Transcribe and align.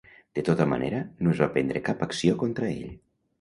De 0.37 0.43
tota 0.45 0.65
manera, 0.71 1.01
no 1.27 1.35
es 1.35 1.41
va 1.45 1.49
prendre 1.59 1.83
cap 1.91 2.03
acció 2.07 2.39
contra 2.45 2.71
ell. 2.79 2.91